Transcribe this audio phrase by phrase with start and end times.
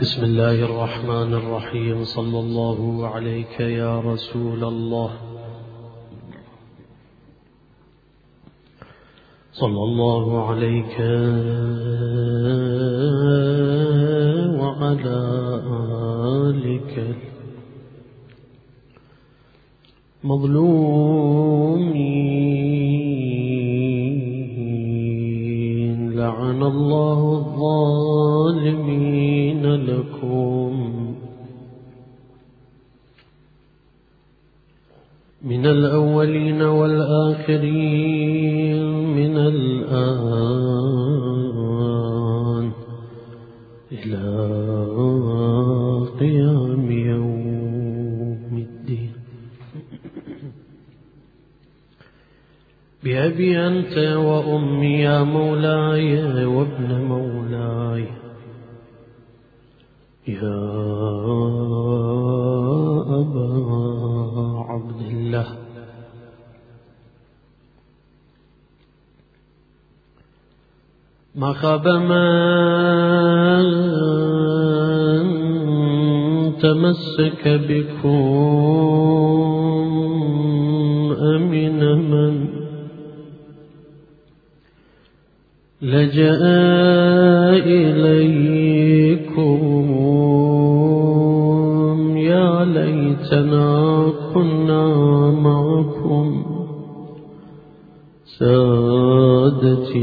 [0.00, 2.04] بسم الله الرحمن الرحيم.
[2.04, 5.10] صلى الله عليك يا رسول الله.
[9.52, 11.00] صلى الله عليك
[14.60, 15.20] وعلى
[16.48, 17.16] آلك.
[20.24, 22.39] مظلومين.
[26.70, 30.72] الله الظالمين لكم
[35.42, 37.60] من الأولين والآخرين
[39.18, 40.30] من الآن
[43.92, 44.69] إلى
[53.04, 58.06] بأبي أنت وأمي يا مولاي وابن مولاي.
[60.28, 60.60] يا
[63.20, 63.48] أبا
[64.68, 65.46] عبد الله.
[71.34, 72.20] ما خاب من
[76.60, 78.10] تمسك بكم
[81.20, 82.39] أمن من
[85.82, 86.38] لجأ
[87.66, 88.40] إليكم.
[92.16, 94.86] يا ليتنا كنا
[95.30, 96.44] معكم.
[98.38, 100.00] سادتي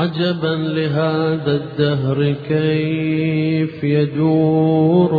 [0.00, 5.12] عجبا لهذا الدهر كيف يدور.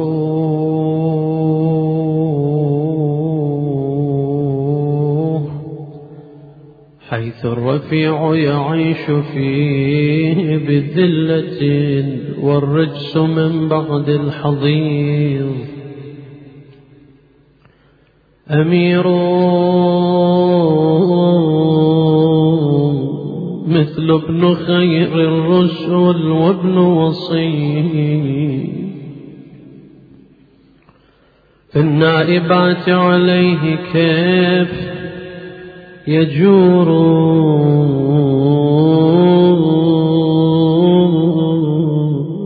[7.46, 11.62] الرفيع يعيش فيه بذلة
[12.42, 15.56] والرجس من بعد الحضيض.
[18.52, 19.08] أمير
[23.68, 27.88] مثل ابن خير الرسل وابن وصي
[31.72, 34.97] في النائبات عليه كيف
[36.08, 36.90] يجور.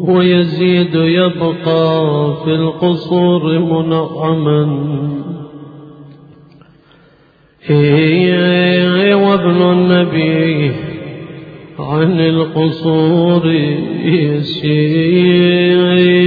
[0.08, 4.92] ويزيد يبقى في القصور منعما.
[9.16, 10.72] وابن النبي
[11.80, 13.46] عن القصور
[15.78, 16.22] وبنات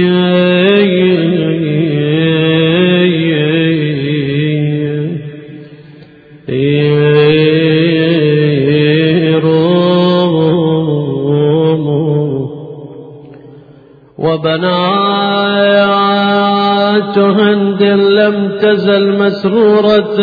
[18.65, 20.19] تزل مسرورة.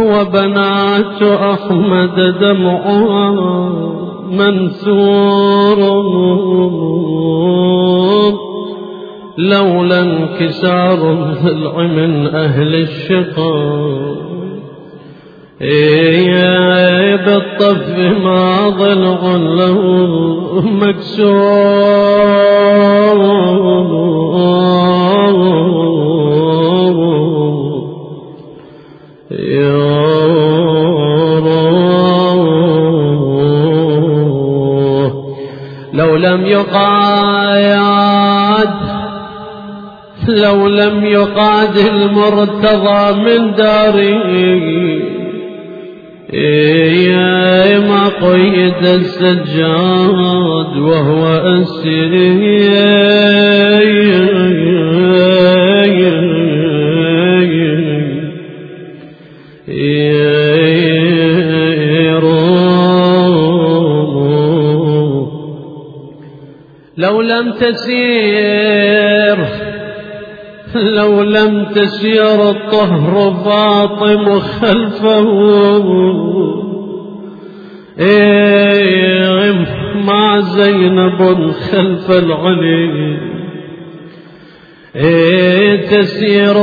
[0.00, 3.30] وبنات أحمد دمعها
[4.30, 5.80] منثور.
[9.38, 14.16] لولا انكسار الضلع من أهل الشقاء
[15.60, 19.80] إيه بالطف ما ضلع له
[20.82, 21.80] مكسور.
[36.22, 38.10] لم يقاد
[40.28, 45.10] لو لم يقاد المرتضى من داري.
[46.32, 52.12] يا ما قيد السجاد وهو أسير
[67.30, 69.36] لم تسير.
[70.74, 75.28] لو لم تسير الطهر فاطم خلفه.
[78.00, 83.18] إيه مع زينب خلف العلي.
[84.96, 86.54] إيه تسير.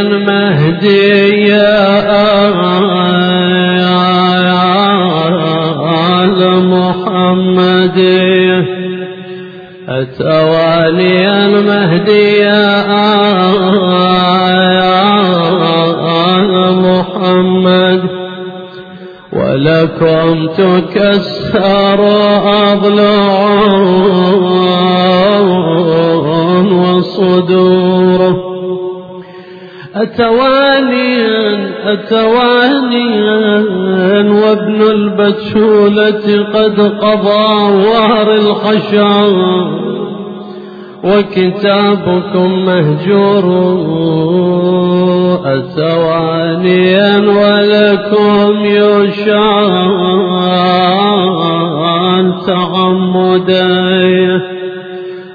[0.00, 1.52] المهدي
[7.96, 8.64] محمد
[9.88, 12.48] أتواني المهدي
[19.58, 22.00] لكم تكسر
[22.72, 23.78] أضلاع
[26.72, 28.47] وصدور.
[30.02, 33.38] أتوانيا أتوانيا.
[34.42, 37.48] وابن البتشولة قد قضى
[37.86, 39.78] وهر الخشام
[41.04, 43.44] وكتابكم مهجور.
[45.44, 49.78] أثوانيا ولكم يشان
[52.46, 54.57] تعمدي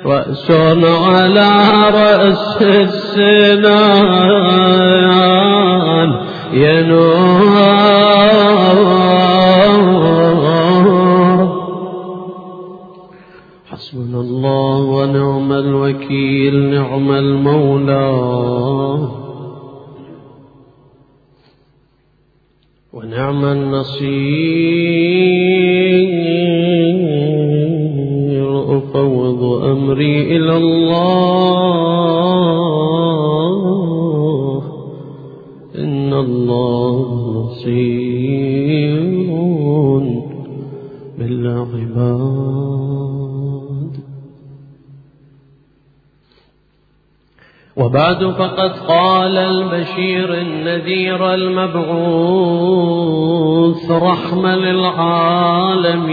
[0.05, 0.51] رأس
[0.83, 1.49] على
[1.89, 3.83] رأس السنان
[6.53, 7.83] ينور
[13.71, 18.09] حسبنا الله ونعم الوكيل نعم المولى.
[22.93, 24.72] ونعم النصير.
[48.03, 51.91] وبعد فقد قال البشير النذير المبعوث
[53.91, 56.03] رحمة للعالمين.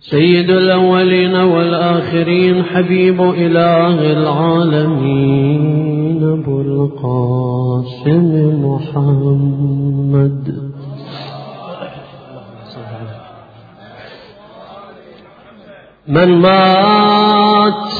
[0.00, 8.24] سيد الأولين والآخرين حبيب إله العالمين أبو القاسم
[8.64, 10.71] محمد.
[16.12, 17.92] من مات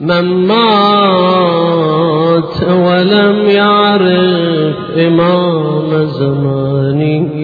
[0.00, 7.34] من مات ولم يعرف إمام زمانه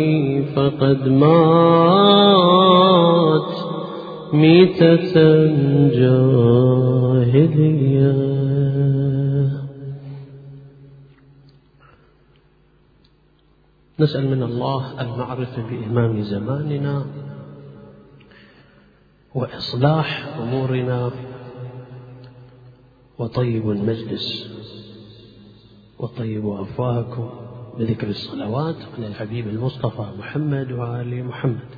[0.57, 2.13] فقد مات.
[4.33, 5.15] ميتة
[5.99, 8.13] جاهلية.
[14.01, 17.05] نسأل من الله المعرفة بإمام زماننا.
[19.35, 21.11] وإصلاح أمورنا.
[23.19, 24.53] وطيب المجلس.
[25.99, 27.31] وطيبوا أفواهكم
[27.79, 31.69] بذكر الصلوات على الحبيب المصطفى محمد وآل محمد.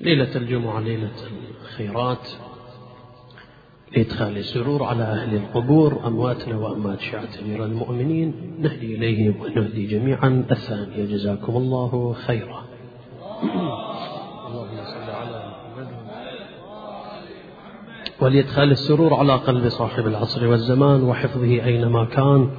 [0.00, 1.12] ليلة الجمعة ليلة
[1.62, 2.28] الخيرات.
[3.96, 8.56] لإدخال السرور على أهل القبور أمواتنا وأموات شيعة أمير المؤمنين.
[8.58, 10.44] نهدي إليهم ونهدي جميعا.
[10.50, 12.62] الثانية جزاكم الله خيرا.
[14.46, 15.88] اللهم صل على محمد.
[18.20, 22.50] وليدخل السرور على قلب صاحب العصر والزمان وحفظه أينما كان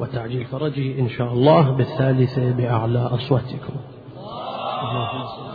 [0.00, 3.74] وتعجيل فرجه إن شاء الله بالثالثة بأعلى أصواتكم.
[4.82, 5.53] اللهم صل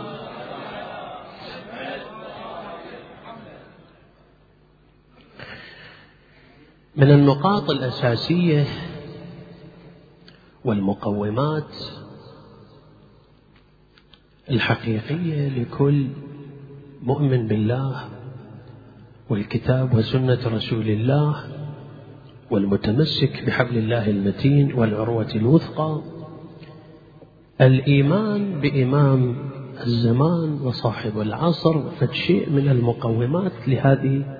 [6.96, 8.64] من النقاط الأساسية
[10.64, 11.76] والمقومات
[14.50, 16.06] الحقيقية لكل
[17.02, 18.04] مؤمن بالله
[19.30, 21.44] والكتاب وسنة رسول الله
[22.50, 26.02] والمتمسك بحبل الله المتين والعروة الوثقى
[27.60, 29.50] الإيمان بإمام
[29.86, 34.38] الزمان وصاحب العصر فشيء من المقومات لهذه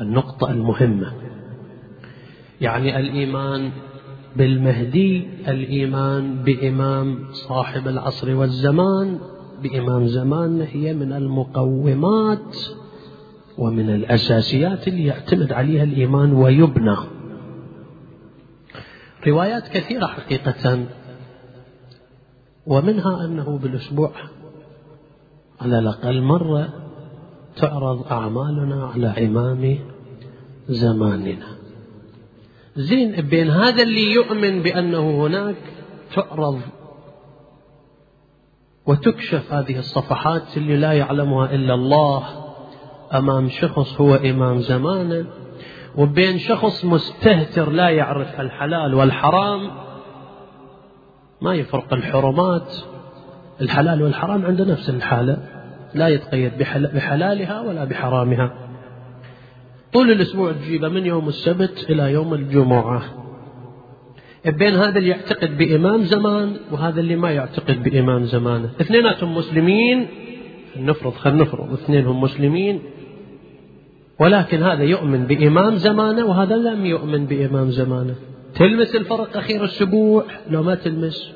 [0.00, 1.25] النقطة المهمة.
[2.60, 3.70] يعني الإيمان
[4.36, 9.18] بالمهدي الإيمان بإمام صاحب العصر والزمان.
[9.62, 12.56] بإمام زماننا هي من المقومات
[13.58, 16.96] ومن الأساسيات اللي يعتمد عليها الإيمان ويبنى.
[19.26, 20.86] روايات كثيرة حقيقة.
[22.66, 24.12] ومنها أنه بالأسبوع
[25.60, 26.68] على الأقل مرة
[27.56, 29.78] تعرض أعمالنا على إمام
[30.68, 31.55] زماننا.
[32.76, 35.56] زين بين هذا اللي يؤمن بأنه هناك
[36.14, 36.60] تعرض
[38.86, 42.22] وتكشف هذه الصفحات اللي لا يعلمها إلا الله
[43.14, 45.26] أمام شخص هو إمام زمانه
[45.96, 49.70] وبين شخص مستهتر لا يعرف الحلال والحرام
[51.40, 52.76] ما يفرق الحرمات
[53.60, 55.38] الحلال والحرام عند نفس الحالة
[55.94, 56.52] لا يتقيد
[56.94, 58.65] بحلالها ولا بحرامها.
[59.92, 63.02] طول الأسبوع تجيبه من يوم السبت إلى يوم الجمعة.
[64.46, 70.06] بين هذا اللي يعتقد بإمام زمان وهذا اللي ما يعتقد بإمام زمانه اثنيناتهم مسلمين
[70.76, 72.82] نفرض خلينا نفرض اثنينهم مسلمين
[74.20, 78.14] ولكن هذا يؤمن بإمام زمانه وهذا لم يؤمن بإمام زمانه.
[78.54, 81.32] تلمس الفرق أخير السبوع؟ لو ما تلمس.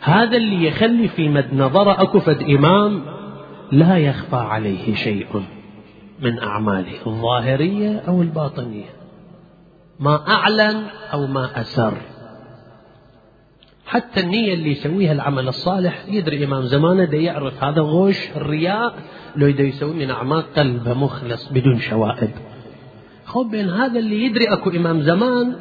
[0.00, 3.02] هذا اللي يخلي في مد نظر أكو فد إمام
[3.72, 5.26] لا يخفى عليه شيء.
[6.22, 8.90] من أعماله الظاهرية أو الباطنية.
[10.00, 11.94] ما أعلن أو ما أسر.
[13.86, 18.94] حتى النية اللي يسويها العمل الصالح يدري إمام زمانه دا يعرف هذا غش الرياء
[19.36, 22.30] لو يدا يسوي من أعماق قلبه مخلص بدون شوائب.
[23.24, 25.56] خب بين هذا اللي يدري أكو إمام زمان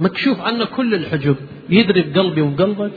[0.00, 1.36] مكشوف عنه كل الحجب.
[1.68, 2.92] يدري بقلبي وقلبك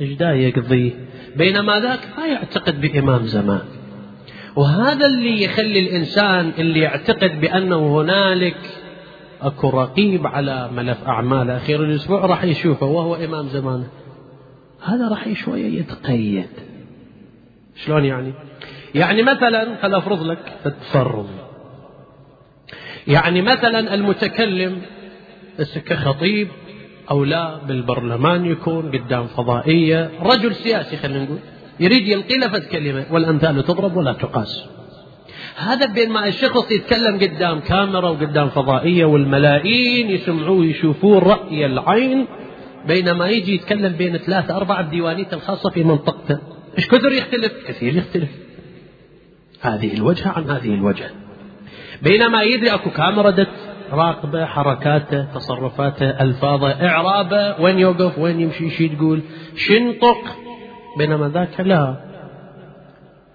[0.00, 0.92] إيش دا يقضيه
[1.36, 3.62] بينما ذاك ما يعتقد بإمام زمان.
[4.56, 8.56] وهذا اللي يخلي الإنسان اللي يعتقد بأنه هنالك
[9.42, 13.88] أكو رقيب على ملف أعماله أخير الأسبوع راح يشوفه وهو إمام زمانه.
[14.84, 16.48] هذا راح شوية يتقيد.
[17.76, 18.32] شلون يعني؟
[18.94, 21.28] يعني مثلا خل أفرض لك التفرض
[23.06, 24.82] يعني مثلا المتكلم
[25.86, 26.48] كخطيب
[27.10, 30.10] أو لا بالبرلمان يكون قدام فضائية.
[30.22, 31.38] رجل سياسي خلينا نقول.
[31.80, 34.64] يريد يلقي لفت كلمة والأمثال تضرب ولا تقاس.
[35.56, 42.26] هذا بين ما الشخص يتكلم قدام كاميرا وقدام فضائية والملايين يسمعوه ويشوفوه رأي العين
[42.86, 46.38] بينما يجي يتكلم بين ثلاثة أربعة بديوانيته الخاصة في منطقته.
[46.78, 48.28] إيش كثر يختلف؟ كثير يختلف.
[49.60, 51.10] هذه الوجهة عن هذه الوجهة.
[52.02, 53.48] بينما يدري أكو كاميرا دت
[53.92, 59.22] راقبة حركاته تصرفاته ألفاظه إعرابه وين يوقف وين يمشي شي تقول
[59.56, 60.43] شنطق.
[60.98, 61.96] بينما ذاك لا.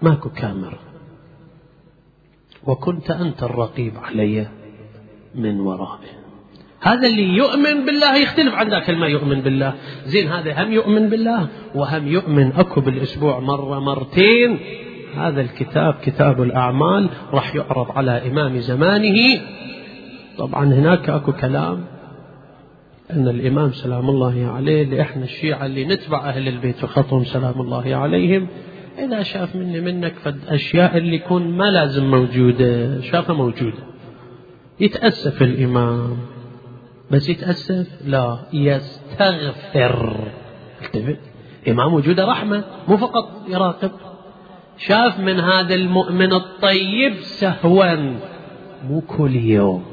[0.02, 0.78] ماكو كاميرا.
[2.66, 4.46] وكنت أنت الرقيب علي
[5.34, 6.20] من ورائه.
[6.80, 9.74] هذا اللي يؤمن بالله يختلف عن ذاك ما يؤمن بالله.
[10.04, 14.58] زين هذا هم يؤمن بالله وهم يؤمن أكو بالأسبوع مرة مرتين.
[15.16, 19.40] هذا الكتاب كتاب الأعمال راح يعرض على إمام زمانه.
[20.38, 21.99] طبعا هناك أكو كلام.
[23.12, 27.96] أن الإمام سلام الله عليه اللي إحنا الشيعة اللي نتبع أهل البيت وخطهم سلام الله
[27.96, 28.48] عليهم.
[28.98, 33.82] إذا شاف مني منك فد أشياء اللي يكون ما لازم موجودة شافها موجودة.
[34.80, 36.16] يتأسف الإمام.
[37.10, 40.16] بس يتأسف؟ لا يستغفر.
[40.82, 41.20] التفت
[41.68, 43.90] إمام وجوده رحمة مو فقط يراقب.
[44.76, 48.16] شاف من هذا المؤمن الطيب سهوا.
[48.88, 49.84] مو كل يوم.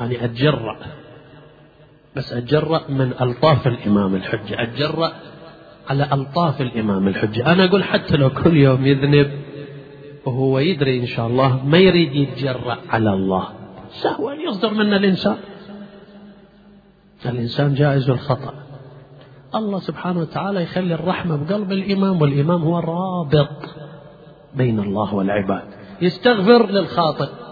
[0.00, 1.03] أنا أتجرأ.
[2.16, 5.12] بس أتجرأ من ألطاف الإمام الحجة أتجرأ
[5.88, 9.30] على ألطاف الإمام الحجة أنا أقول حتى لو كل يوم يذنب
[10.26, 13.48] وهو يدري إن شاء الله ما يريد يتجرأ على الله.
[13.90, 15.36] سهوا يصدر منه الإنسان.
[17.26, 18.54] الإنسان جائز الخطأ.
[19.54, 23.76] الله سبحانه وتعالى يخلي الرحمة بقلب الإمام والإمام هو الرابط
[24.54, 25.64] بين الله والعباد.
[26.02, 27.43] يستغفر للخاطئ.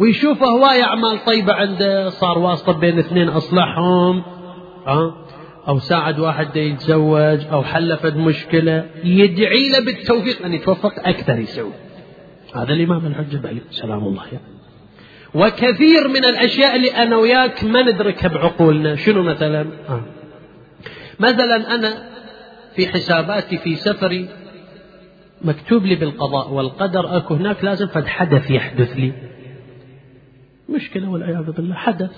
[0.00, 4.22] ويشوف هواية أعمال طيبة عنده صار واسطة بين اثنين أصلحهم
[4.86, 5.14] أه؟
[5.68, 8.84] أو ساعد واحد يتزوج أو حلفت مشكلة.
[9.04, 11.72] يدعي له بالتوفيق أن يتوفق أكثر يسوي.
[12.54, 14.24] هذا الإمام الحجة عليه سلام الله.
[14.24, 14.58] يعني.
[15.34, 18.96] وكثير من الأشياء اللي أنا وياك ما ندركها بعقولنا.
[18.96, 20.02] شنو مثلا؟ آه.
[21.20, 21.94] مثلا أنا
[22.76, 24.28] في حساباتي في سفري
[25.42, 29.12] مكتوب لي بالقضاء والقدر أكو هناك لازم فد حدث يحدث لي.
[30.68, 31.74] مشكلة والعياذ بالله.
[31.74, 32.16] حدث.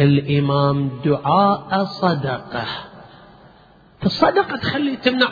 [0.00, 2.66] الإمام دعاء صدقة.
[4.04, 5.28] الصدقة تخلي تمنع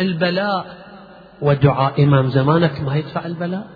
[0.00, 0.84] البلاء.
[1.42, 3.66] ودعاء إمام زمانك ما يدفع البلاء؟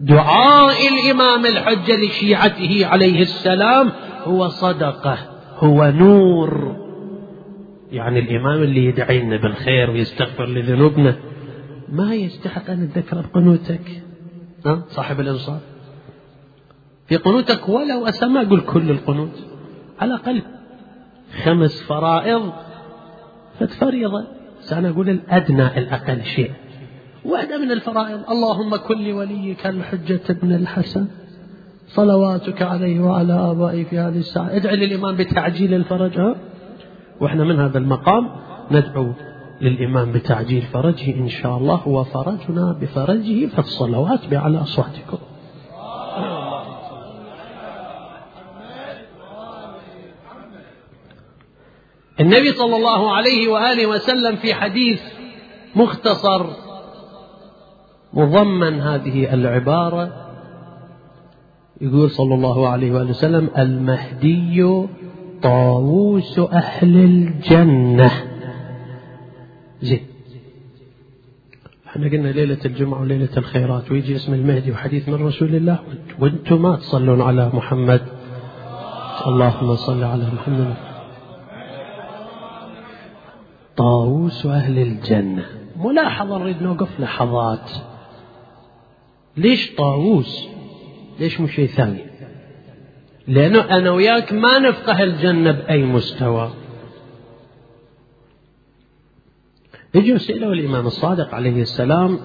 [0.00, 3.90] دعاء الإمام الحجة لشيعته عليه السلام
[4.24, 5.18] هو صدقة
[5.58, 6.76] هو نور.
[7.90, 11.16] يعني الإمام اللي يدعي لنا بالخير ويستغفر لذنوبنا
[11.88, 14.02] ما يستحق أن نتذكر بقنوتك.
[14.88, 15.69] صاحب الإنصاف
[17.10, 19.44] في قنوتك ولو أسمى أقول كل القنوت.
[20.00, 20.42] على الأقل
[21.44, 22.52] خمس فرائض
[23.60, 24.26] فتفريضة
[24.72, 26.50] أنا أقول الأدنى الأقل شيء.
[27.24, 28.30] واحدة من الفرائض.
[28.30, 31.06] اللهم كن لوليك الحجة ابن الحسن.
[31.86, 34.56] صلواتك عليه وعلى آبائه في هذه الساعة.
[34.56, 36.18] ادعي للإمام بتعجيل الفرج.
[36.18, 36.36] ها؟
[37.20, 38.30] وإحنا من هذا المقام
[38.70, 39.12] ندعو
[39.60, 41.88] للإمام بتعجيل فرجه إن شاء الله.
[41.88, 45.18] وفرجنا بفرجه فالصلوات بأعلى أصواتكم.
[52.20, 55.02] النبي صلى الله عليه وآله وسلم في حديث
[55.76, 56.46] مختصر
[58.14, 60.12] مضمن هذه العبارة
[61.80, 64.86] يقول صلى الله عليه وآله وسلم المهدي
[65.42, 68.10] طاووس أهل الجنة.
[69.82, 70.06] زين.
[71.86, 75.78] إحنا قلنا ليلة الجمعة وليلة الخيرات ويجي اسم المهدي وحديث من رسول الله
[76.18, 78.02] وأنتم ما تصلون على محمد.
[79.26, 80.89] اللهم صل على محمد.
[83.80, 85.46] طاووس أهل الجنة.
[85.76, 87.70] ملاحظة نريد نوقف لحظات.
[89.36, 90.48] ليش طاووس؟
[91.20, 92.04] ليش مو شيء ثاني؟
[93.28, 96.50] لأنه أنا وياك ما نفقه الجنة بأي مستوى.
[99.94, 102.18] يجوا سألوا الإمام الصادق عليه السلام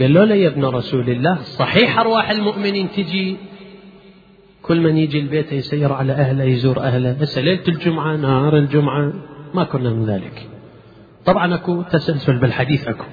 [0.00, 3.36] قالوا له يا ابن رسول الله صحيح أرواح المؤمنين تجي؟
[4.62, 7.16] كل من يجي البيت يسير على أهله يزور أهله.
[7.20, 9.12] بس ليلة الجمعة نهار الجمعة.
[9.54, 10.48] ما كنا من ذلك.
[11.24, 13.04] طبعا أكو تسلسل بالحديث أكو.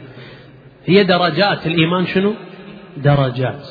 [0.86, 2.34] هي درجات الإيمان شنو؟
[2.98, 3.67] درجات.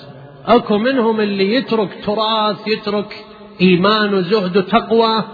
[0.47, 3.25] أكو منهم اللي يترك تراث يترك
[3.61, 5.25] إيمان وزهد وتقوى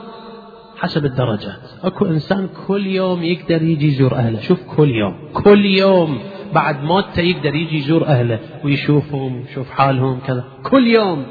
[0.76, 1.71] حسب الدرجات.
[1.83, 4.41] أكو إنسان كل يوم يقدر يجي يزور أهله.
[4.41, 5.14] شوف كل يوم.
[5.33, 6.19] كل يوم
[6.55, 10.45] بعد موته يقدر يجي يزور أهله ويشوفهم يشوف حالهم كذا.
[10.62, 11.26] كل يوم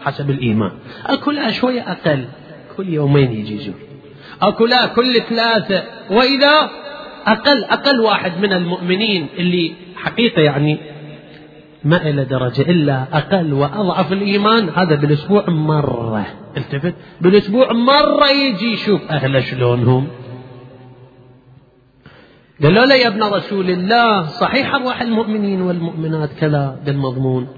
[0.00, 0.72] حسب الإيمان.
[1.06, 2.24] أكو لا شوية أقل.
[2.76, 3.87] كل يومين يجي يزور.
[4.42, 5.82] أكو لا كل ثلاثة.
[6.10, 6.70] وإذا
[7.26, 10.78] أقل أقل واحد من المؤمنين اللي حقيقة يعني
[11.84, 16.26] ما إلى درجة إلا أقل وأضعف الإيمان هذا بالأسبوع مرة.
[16.56, 20.08] التفت بالأسبوع مرة يجي يشوف أهله شلونهم.
[22.62, 27.48] قالوا له يا ابن رسول الله صحيح أرواح المؤمنين والمؤمنات كذا بالمضمون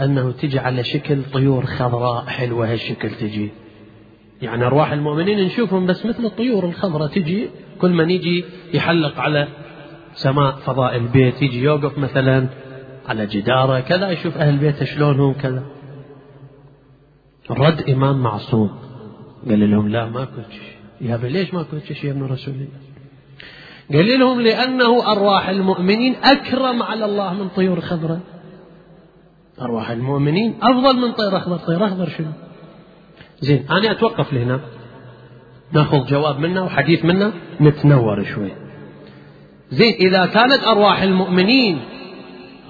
[0.00, 3.50] أنه تجي على شكل طيور خضراء حلوة هالشكل تجي.
[4.42, 9.48] يعني أرواح المؤمنين نشوفهم بس مثل الطيور الخضراء تجي كل من يجي يحلق على
[10.14, 12.48] سماء فضاء البيت يجي يوقف مثلا
[13.06, 15.62] على جداره كذا يشوف أهل بيته شلونهم كذا.
[17.50, 18.70] رد إمام معصوم
[19.48, 20.52] قال لهم لا ما كنت
[21.00, 22.68] يا ليش ما كنت شيء من رسول الله؟
[23.92, 28.20] قال لهم لأنه أرواح المؤمنين أكرم على الله من طيور خضراء.
[29.60, 32.47] أرواح المؤمنين أفضل من طير أخضر طير أخضر شنو؟
[33.40, 34.60] زين أنا أتوقف لهنا.
[35.72, 38.52] ناخذ جواب منا وحديث منا نتنور شوي.
[39.70, 41.78] زين إذا كانت أرواح المؤمنين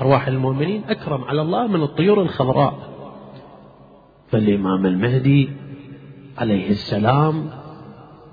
[0.00, 2.78] أرواح المؤمنين أكرم على الله من الطيور الخضراء.
[4.28, 5.48] فالإمام المهدي
[6.38, 7.50] عليه السلام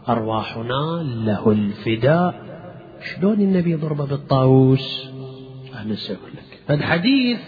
[0.10, 2.46] أرواحنا له الفداء.
[3.02, 5.10] شلون النبي ضربه بالطاووس؟
[5.82, 6.60] أنا سأقول لك.
[6.68, 7.40] فالحديث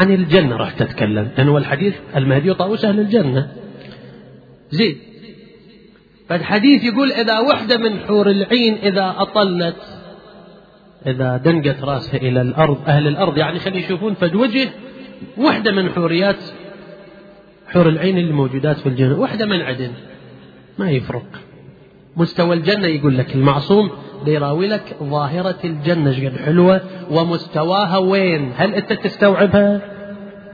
[0.00, 1.30] عن الجنة راح تتكلم.
[1.36, 3.55] لأنه الحديث المهدي طاووس أهل الجنة.
[4.70, 4.96] زين.
[6.28, 9.76] فالحديث يقول إذا وحدة من حور العين إذا أطلت
[11.06, 14.68] إذا دنقت راسها إلى الأرض أهل الأرض يعني خلي يشوفون فد وجه
[15.38, 16.36] وحدة من حوريات
[17.68, 19.90] حور العين الموجودات في الجنة وحدة من عدن
[20.78, 21.26] ما يفرق.
[22.16, 23.90] مستوى الجنة يقول لك المعصوم
[24.24, 29.80] بيراوي لك ظاهرة الجنة قد حلوة ومستواها وين؟ هل أنت تستوعبها؟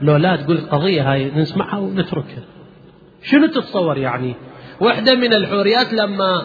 [0.01, 2.43] لو لا تقول القضية هاي نسمعها ونتركها.
[3.23, 4.35] شنو تتصور يعني؟
[4.81, 6.41] وحدة من الحوريات لما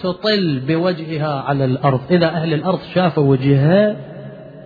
[0.00, 2.00] تطل بوجهها على الأرض.
[2.10, 3.96] إذا أهل الأرض شافوا وجهها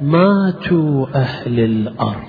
[0.01, 2.29] ماتوا أهل الأرض.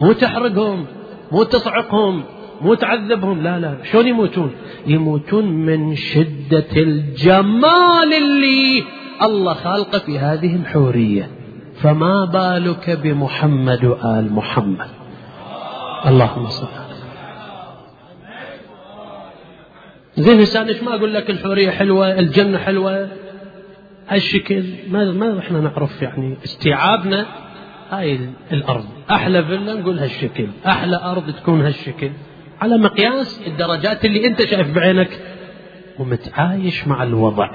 [0.00, 0.86] مو تحرقهم
[1.32, 2.24] مو تصعقهم
[2.60, 3.42] مو تعذبهم.
[3.42, 3.78] لا لا.
[3.84, 4.50] شلون يموتون؟
[4.86, 8.84] يموتون من شدة الجمال اللي
[9.22, 11.30] الله خالقه في هذه الحورية.
[11.74, 14.88] فما بالك بمحمد وآل محمد؟
[16.06, 16.89] اللهم صل
[20.20, 23.08] زين انسان إيش ما أقول لك الحوريه حلوة الجنة حلوة.
[24.08, 27.26] هالشكل ما ما إحنا نعرف يعني استيعابنا
[27.90, 28.20] هاي
[28.52, 28.84] الأرض.
[29.10, 30.46] أحلى فيلا نقول هالشكل.
[30.66, 32.10] أحلى أرض تكون هالشكل.
[32.60, 35.20] على مقياس الدرجات اللي أنت شايف بعينك.
[35.98, 37.50] ومتعايش مع الوضع.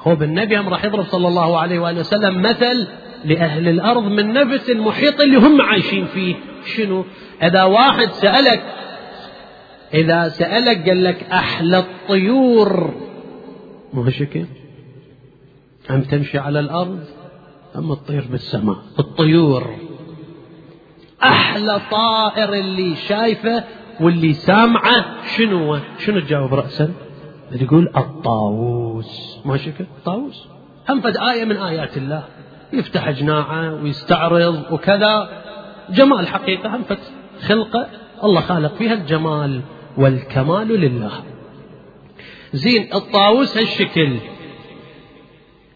[0.00, 2.86] هو بالنبي هم راح يضرب صلى الله عليه وآله وسلم مثل
[3.24, 6.34] لأهل الأرض من نفس المحيط اللي هم عايشين فيه.
[6.76, 7.04] شنو؟
[7.42, 8.62] إذا واحد سألك
[9.94, 12.94] إذا سألك قال لك أحلى الطيور.
[13.92, 14.44] مو هالشكل
[15.90, 17.04] أم تمشي على الأرض
[17.76, 19.76] أم تطير بالسماء؟ الطيور.
[21.22, 23.64] أحلى طائر اللي شايفه
[24.00, 26.92] واللي سامعه شنو؟ شنو تجاوب رأسا
[27.60, 29.38] تقول الطاووس.
[29.44, 30.48] ما شكل طاووس
[30.88, 32.24] هم فد آية من آيات الله.
[32.72, 35.42] يفتح جناعه ويستعرض وكذا.
[35.90, 36.76] جمال حقيقة.
[36.76, 36.98] هم فد
[37.40, 37.86] خلقة.
[38.24, 39.60] الله خالق فيها الجمال.
[39.96, 41.12] والكمال لله.
[42.52, 44.16] زين الطاووس هالشكل.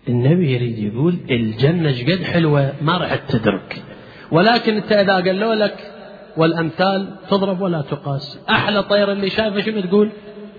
[0.08, 3.82] النبي يريد يقول الجنة شقد حلوة ما راح تدرك.
[4.30, 5.92] ولكن أنت إذا قالوا لك
[6.36, 8.40] والأمثال تضرب ولا تقاس.
[8.50, 10.10] أحلى طير اللي شافه شنو تقول؟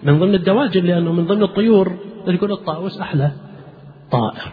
[0.03, 1.97] من ضمن الدواجن لأنه من ضمن الطيور.
[2.25, 3.31] تقول الطاووس أحلى
[4.11, 4.51] طائر.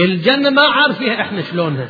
[0.00, 1.88] الجنة ما عارف فيها إحنا شلونها.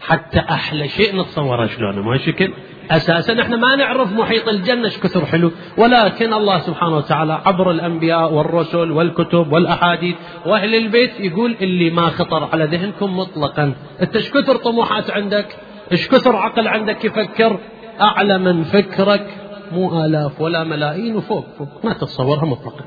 [0.00, 2.52] حتى أحلى شيء نتصوره شلونه ما شكل
[2.90, 3.40] أساسا.
[3.42, 5.52] إحنا ما نعرف محيط الجنة إيش كثر حلو.
[5.78, 12.44] ولكن الله سبحانه وتعالى عبر الأنبياء والرسل والكتب والأحاديث وأهل البيت يقول اللي ما خطر
[12.44, 13.74] على ذهنكم مطلقا.
[14.02, 15.56] أنت إيش كثر طموحات عندك؟
[15.92, 17.60] إيش كثر عقل عندك يفكر؟
[18.00, 19.26] أعلى من فكرك.
[19.72, 21.84] مو آلاف ولا ملايين وفوق فوق.
[21.84, 22.84] ما تتصورها مطلقا.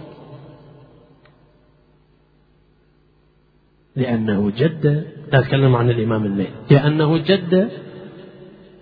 [3.96, 5.08] لأنه جد.
[5.32, 6.52] لا أتكلم عن الإمام الليل.
[6.70, 7.70] لأنه جد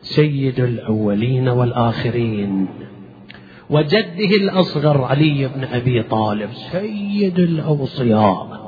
[0.02, 2.68] سيد الأولين والآخرين
[3.70, 8.60] وجده الأصغر علي بن أبي طالب سيد الأوصياء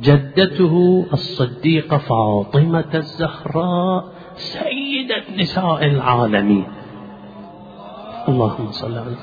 [0.00, 4.04] جدته الصديقة فاطمة الزهراء
[4.36, 6.64] سيدة نساء العالمين.
[8.28, 9.16] اللهم صل على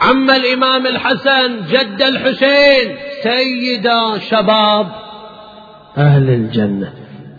[0.00, 4.86] عم الإمام الحسن جد الحسين سيدا شباب
[5.98, 6.92] أهل الجنة.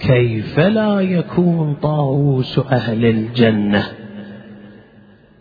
[0.08, 3.92] كيف لا يكون طاووس أهل الجنة؟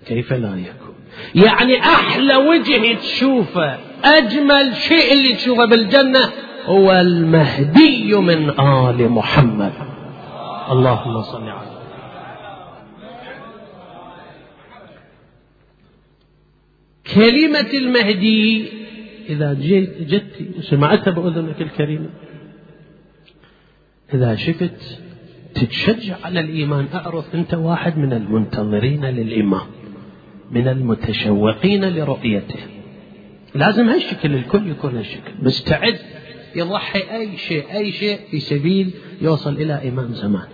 [0.07, 0.95] كيف لا يكون؟
[1.35, 6.21] يعني أحلى وجه تشوفه أجمل شيء اللي تشوفه بالجنة
[6.65, 9.73] هو المهدي من آل محمد.
[10.71, 11.73] اللهم صل على
[17.15, 18.69] كلمة المهدي
[19.29, 22.09] إذا جيت جت سمعتها بأذنك الكريمة؟
[24.15, 25.01] إذا شفت
[25.55, 29.67] تتشجع على الإيمان أعرف أنت واحد من المنتظرين للإمام
[30.51, 32.61] من المتشوقين لرؤيته.
[33.55, 35.99] لازم هالشكل الكل يكون هالشكل مستعد
[36.57, 40.47] يضحي أي شيء أي شيء في سبيل يوصل إلى إمام زمان.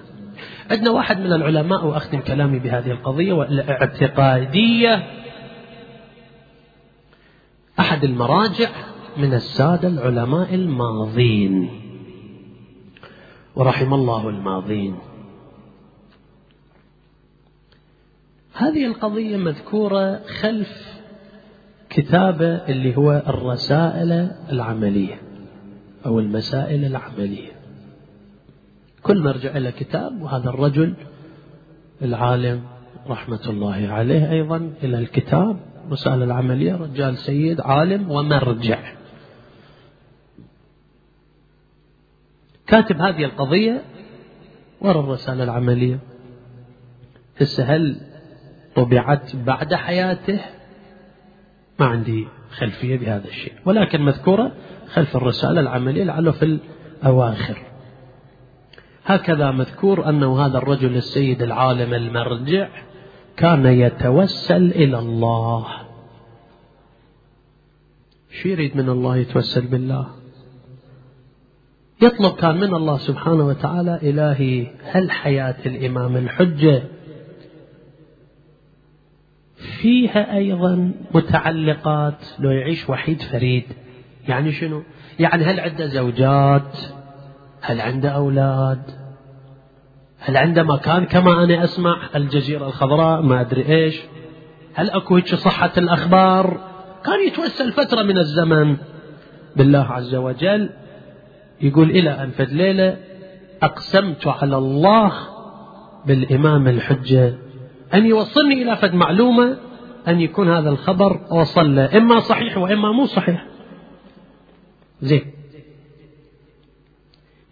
[0.71, 5.07] عندنا واحد من العلماء وأختم كلامي بهذه القضية والاعتقادية.
[7.81, 8.68] أحد المراجع
[9.16, 11.88] من السادة العلماء الماضين.
[13.59, 14.97] ورحم الله الماضين.
[18.55, 21.01] هذه القضية مذكورة خلف
[21.90, 24.12] كتابه اللي هو الرسائل
[24.53, 25.21] العملية
[26.07, 27.53] أو المسائل العملية.
[29.03, 30.94] كل مرجع إلى كتاب وهذا الرجل
[32.03, 32.62] العالم
[33.09, 35.57] رحمة الله عليه أيضا إلى الكتاب
[35.90, 38.98] رسالة العملية رجال سيد عالم ومرجع
[42.69, 43.83] كاتب هذه القضية
[44.81, 45.99] ورا الرسالة العملية.
[47.41, 48.01] هسه هل
[48.75, 50.41] طبعت بعد حياته.
[51.81, 54.53] ما عندي خلفية بهذا الشيء ولكن مذكورة
[54.87, 56.59] خلف الرسالة العملية لعله في
[57.03, 57.59] الأواخر.
[59.05, 62.69] هكذا مذكور أنه هذا الرجل السيد العالم المرجع
[63.37, 65.67] كان يتوسل إلى الله.
[68.31, 70.18] شو يريد من الله يتوسل بالله؟
[72.03, 76.83] يطلب كان من الله سبحانه وتعالى إلهي هل حياة الإمام الحجة
[79.57, 83.65] فيها أيضا متعلقات؟ لو يعيش وحيد فريد
[84.29, 84.83] يعني شنو؟
[85.19, 86.79] يعني هل عنده زوجات؟
[87.61, 88.83] هل عنده أولاد؟
[90.19, 94.01] هل عنده مكان؟ كما أنا أسمع الجزيرة الخضراء ما أدري إيش.
[94.75, 96.61] هل أكو صحة الأخبار؟
[97.05, 98.77] كان يتوسل فترة من الزمن.
[99.57, 100.71] بالله عز وجل
[101.61, 102.97] يقول إلى أن فد ليلة
[103.62, 105.12] أقسمت على الله
[106.07, 107.38] بالإمام الحجة
[107.94, 109.59] أن يوصلني إلى فد معلومة
[110.09, 113.47] أن يكون هذا الخبر وصل له إما صحيح وإما مو صحيح.
[115.01, 115.23] زين.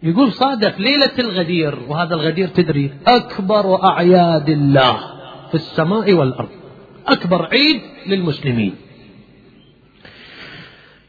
[0.03, 4.99] يقول صادف ليلة الغدير وهذا الغدير تدري أكبر أعياد الله
[5.47, 6.49] في السماء والأرض.
[7.07, 8.75] أكبر عيد للمسلمين.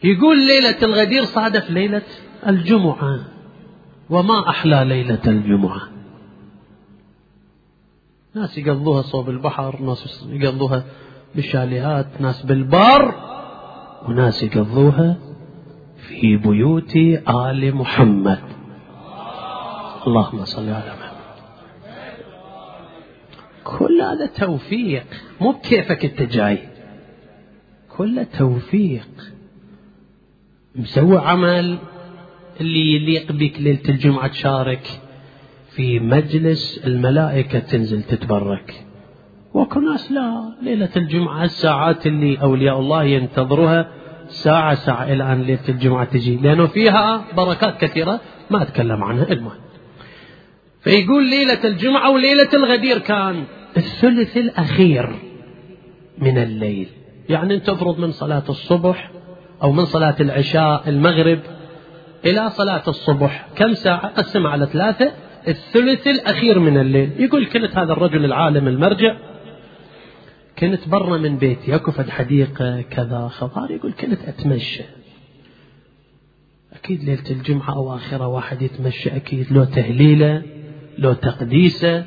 [0.04, 2.02] يقول ليلة الغدير صادف ليلة
[2.46, 3.18] الجمعة.
[4.11, 5.81] وما أحلى ليلة الجمعة؟
[8.35, 10.85] ناس يقضوها صوب البحر ناس يقضوها
[11.35, 13.14] بالشاليهات ناس بالبر
[14.09, 15.16] وناس يقضوها
[15.96, 16.96] في بيوت
[17.29, 18.38] آل محمد.
[20.07, 21.09] اللهم صل على محمد.
[23.64, 25.07] كل هذا توفيق.
[25.40, 26.68] مو بكيفك انت جاي.
[27.96, 29.09] كله توفيق.
[30.74, 31.79] مسوي عمل.
[32.61, 35.01] اللي يليق بك ليلة الجمعة تشارك
[35.71, 38.85] في مجلس الملائكة تنزل تتبرك.
[39.55, 43.88] وكل ناس لا ليلة الجمعة الساعات اللي أولياء الله ينتظروها
[44.29, 49.59] ساعة ساعة إلى أن ليلة الجمعة تجي لأنه فيها بركات كثيرة ما أتكلم عنها المهم
[50.81, 53.44] فيقول ليلة الجمعة وليلة الغدير كان
[53.77, 55.11] الثلث الأخير
[56.18, 56.88] من الليل.
[57.29, 59.11] يعني أنت تفرض من صلاة الصبح
[59.62, 61.38] أو من صلاة العشاء المغرب
[62.24, 63.48] إلى صلاة الصبح.
[63.57, 65.12] كم ساعة؟ قسم على ثلاثة.
[65.48, 67.11] الثلث الأخير من الليل.
[67.18, 69.16] يقول كنت هذا الرجل العالم المرجع.
[70.59, 71.74] كنت برا من بيتي.
[71.74, 73.70] أكو فد حديقة كذا خضار.
[73.70, 74.83] يقول كنت أتمشى.
[76.72, 79.52] أكيد ليلة الجمعة أواخرها واحد يتمشى أكيد.
[79.52, 80.42] لو تهليلة
[80.98, 82.04] لو تقديسة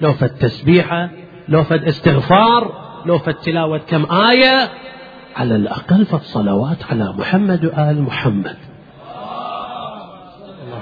[0.00, 1.10] لو فد تسبيحة
[1.48, 4.70] لو فد استغفار لو فد تلاوة كم آية.
[5.36, 8.56] على الأقل فد صلوات على محمد وآل محمد.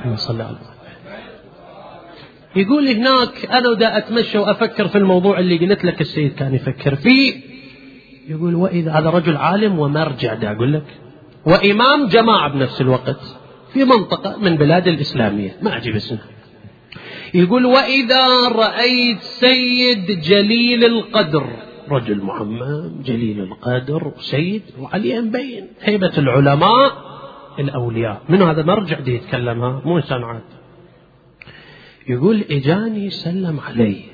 [0.02, 0.72] اللهم صل على محمد.
[2.56, 7.34] يقول هناك أنا ودا أتمشى وأفكر في الموضوع اللي قلت لك السيد كان يفكر فيه.
[8.28, 10.84] يقول وإذا هذا رجل عالم ومرجع دا أقول لك.
[11.46, 13.20] وإمام جماعة بنفس الوقت
[13.72, 15.56] في منطقة من بلاد الإسلامية.
[15.62, 16.18] ما أجيب اسمه.
[17.34, 21.46] يقول وإذا رأيت سيد جليل القدر.
[21.90, 27.11] رجل مهمم جليل القدر سيد وعليه مبين هيبة العلماء
[27.58, 28.22] الأولياء.
[28.28, 30.42] من هذا؟ مرجع دي يتكلمها مو إنسان عادي
[32.08, 34.04] يقول إجاني سلم علي.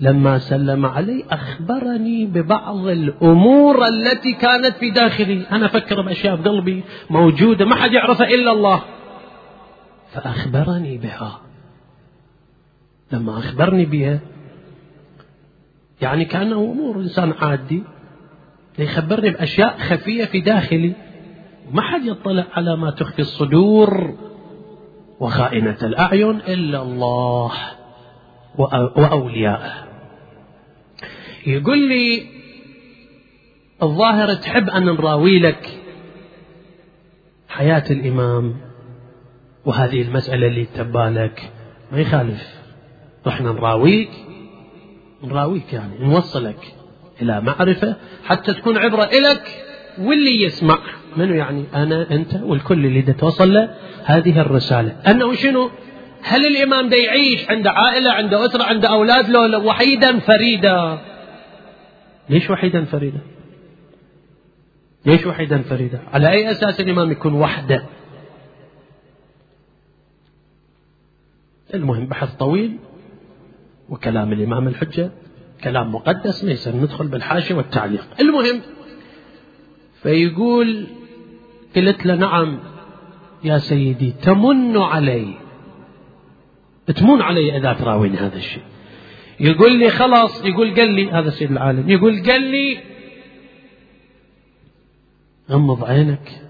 [0.00, 5.46] لما سلم علي أخبرني ببعض الأمور التي كانت في داخلي.
[5.52, 8.82] أنا أفكر بأشياء بقلبي موجودة ما حد يعرفها إلا الله.
[10.12, 11.40] فأخبرني بها.
[13.12, 14.20] لما أخبرني بها
[16.02, 17.82] يعني كأنه أمور إنسان عادي
[18.78, 20.92] يخبرني بأشياء خفية في داخلي.
[21.72, 24.14] ما حد يطلع على ما تخفي الصدور
[25.20, 27.52] وخائنة الأعين إلا الله
[28.96, 29.86] وأولياءه.
[31.46, 32.26] يقول لي
[33.82, 35.78] الظاهر تحب أن نراوي لك
[37.48, 38.56] حياة الإمام
[39.64, 41.52] وهذه المسألة اللي تبالك
[41.92, 42.56] ما يخالف
[43.26, 44.10] رحنا نراويك؟
[45.24, 46.74] نراويك يعني نوصلك
[47.22, 49.64] إلى معرفة حتى تكون عبرة إلك
[49.98, 50.78] واللي يسمع
[51.16, 53.74] منو يعني؟ أنا أنت والكل اللي توصل له.
[54.04, 54.96] هذه الرسالة.
[55.06, 55.70] أنه شنو؟
[56.22, 60.98] هل الإمام ده يعيش عنده عائلة عنده أسرة عنده أولاد لو وحيدا فريدا؟
[62.30, 63.20] ليش وحيدا فريدا؟
[65.06, 67.84] ليش وحيدا فريدا؟ على أي أساس الإمام يكون وحده؟
[71.74, 72.76] المهم بحث طويل
[73.88, 75.10] وكلام الإمام الحجة.
[75.64, 78.06] كلام مقدس يصير ندخل بالحاشية والتعليق.
[78.20, 78.60] المهم
[80.02, 80.86] فيقول
[81.76, 82.58] قلت له نعم
[83.44, 85.34] يا سيدي تمن علي.
[86.86, 88.62] تمن علي إذا تراويني هذا الشيء.
[89.40, 92.78] يقول لي خلاص يقول قال لي هذا سيد العالم يقول قال لي
[95.50, 96.42] غمض عينك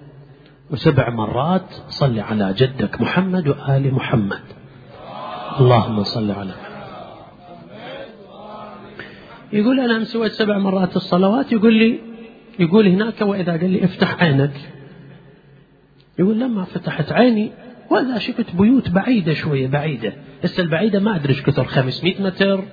[0.71, 4.43] وسبع مرات صلي على جدك محمد وآل محمد.
[5.61, 6.67] اللهم صل على محمد.
[9.53, 12.01] يقول أنا سويت سبع مرات الصلوات يقول لي
[12.59, 14.73] يقول هناك وإذا قال لي افتح عينك.
[16.19, 17.53] يقول لما فتحت عيني
[17.91, 20.13] وإذا شفت بيوت بعيدة شوية بعيدة.
[20.45, 22.65] هسه البعيدة ما أدري إيش كثر 500 متر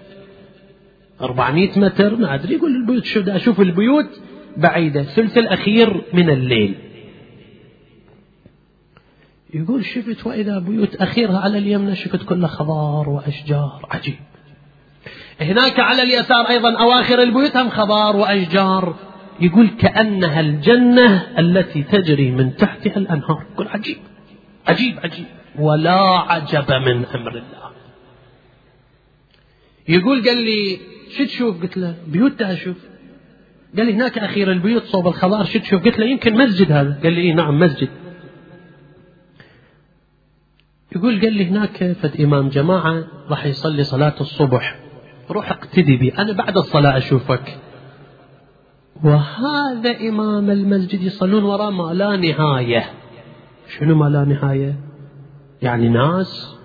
[1.22, 2.56] 400 متر ما أدري.
[2.56, 4.22] يقول البيوت شو أشوف؟ البيوت
[4.58, 5.02] بعيدة.
[5.02, 6.76] الثلث الأخير من الليل.
[9.54, 13.88] يقول شفت وإذا بيوت أخيرها على اليمنى شفت كلها خضار وأشجار.
[13.92, 14.16] عجيب.
[15.42, 18.96] هناك على اليسار أيضا أواخر البيوت هم خضار وأشجار؟
[19.42, 23.46] يقول كأنها الجنة التي تجري من تحتها الأنهار.
[23.54, 23.98] يقول عجيب.
[24.68, 25.26] عجيب عجيب.
[25.60, 27.72] ولا عجب من أمر الله.
[29.88, 30.78] يقول قال لي
[31.18, 32.78] شو تشوف؟ قلت له بيوت أشوف
[33.78, 37.00] قال لي هناك أخير البيوت صوب الخضار شو تشوف؟ قلت له يمكن مسجد هذا.
[37.04, 37.90] قال لي نعم مسجد.
[40.96, 44.80] يقول قال لي هناك فد إمام جماعة راح يصلي صلاة الصبح.
[45.32, 47.60] روح اقتدي بي أنا بعد الصلاة أشوفك.
[49.04, 52.90] وهذا إمام المسجد يصلون وراء ما لا نهاية.
[53.78, 54.76] شنو ما لا نهاية؟
[55.62, 56.56] يعني ناس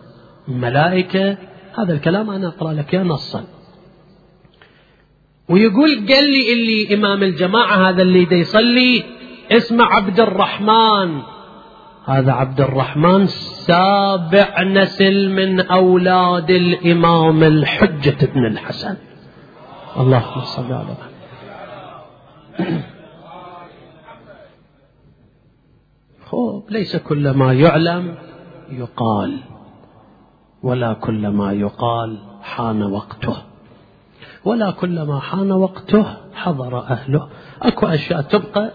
[0.49, 1.37] ملائكة.
[1.79, 3.45] هذا الكلام أنا أقرأ لك يا نصا.
[5.49, 9.05] ويقول قال لي اللي إمام الجماعة هذا اللي دا يصلي
[9.53, 11.23] اسمه عبد الرحمن.
[12.05, 18.97] هذا عبد الرحمن سابع نسل من أولاد الإمام الحجة بن الحسن.
[19.97, 21.08] اللهم صل على محمد.
[26.27, 28.15] خوب ليس كل ما يعلم
[28.71, 29.37] يقال
[30.63, 33.37] ولا كل ما يقال حان وقته
[34.45, 37.29] ولا كل ما حان وقته حضر أهله.
[37.63, 38.71] أكو أشياء تبقى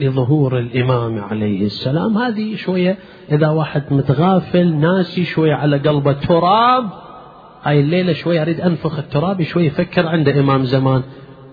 [0.00, 2.18] لظهور الإمام عليه السلام.
[2.18, 2.98] هذه شوية
[3.32, 6.90] إذا واحد متغافل ناسي شوية على قلبه تراب
[7.62, 11.02] هاي الليلة شوية أريد أنفخ التراب شوية يفكر عنده إمام زمان.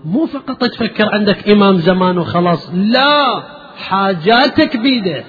[0.04, 3.42] مو فقط تفكر عندك إمام زمان وخلاص لا
[3.76, 5.24] حاجاتك بيده.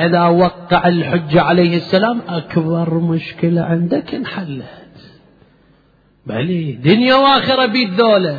[0.00, 5.20] إذا وقع الحجة عليه السلام؟ أكبر مشكلة عندك انحلت.
[6.26, 8.36] بلي دنيا وآخرة بيد ذولا.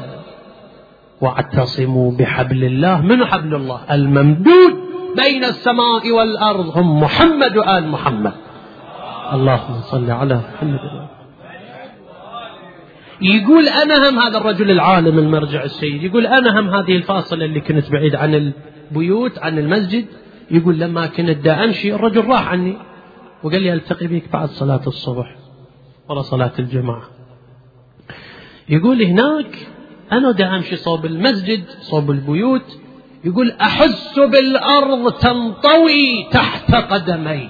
[1.21, 3.01] واعتصموا بحبل الله.
[3.01, 4.73] من حبل الله؟ الممدود
[5.17, 6.77] بين السماء والأرض.
[6.77, 8.34] هم محمد وآل محمد.
[9.34, 10.80] اللهم صل على محمد.
[13.21, 16.03] يقول أنا هم هذا الرجل العالم المرجع السيد.
[16.03, 18.53] يقول أنا هم هذه الفاصلة اللي كنت بعيد عن
[18.91, 20.05] البيوت عن المسجد.
[20.51, 22.77] يقول لما كنت دا أمشي الرجل راح عني.
[23.43, 25.36] وقال لي ألتقي بك بعد صلاة الصبح
[26.10, 27.03] ولا صلاة الجماعة.
[28.69, 29.57] يقول هناك
[30.12, 32.79] أنا دا أمشي صوب المسجد صوب البيوت.
[33.23, 37.49] يقول أحس بالأرض تنطوي تحت قدمي.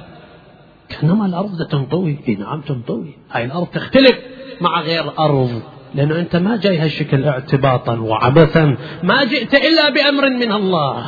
[0.89, 3.17] كأنما الأرض تنطوي نعم تنطوي.
[3.31, 4.17] هاي الأرض تختلف.
[4.61, 5.61] مع غير أرض.
[5.95, 11.05] لأنه أنت ما جاي هالشكل اعتباطا وعبثا ما جئت إلا بأمر من الله.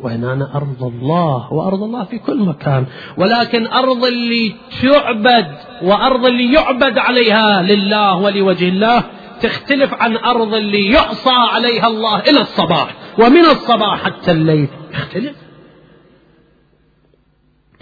[0.00, 2.86] وهنا أرض الله وأرض الله في كل مكان.
[3.16, 9.04] ولكن أرض اللي تعبد وأرض اللي يعبد عليها لله ولوجه الله
[9.42, 14.68] تختلف عن أرض اللي يعصى عليها الله إلى الصباح ومن الصباح حتى الليل.
[14.92, 15.36] يختلف.